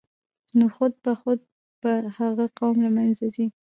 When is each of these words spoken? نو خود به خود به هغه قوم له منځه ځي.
نو 0.57 0.65
خود 0.75 0.93
به 1.03 1.13
خود 1.21 1.39
به 1.83 1.91
هغه 2.17 2.45
قوم 2.59 2.75
له 2.85 2.89
منځه 2.97 3.25
ځي. 3.35 3.45